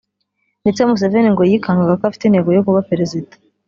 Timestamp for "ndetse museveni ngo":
0.61-1.43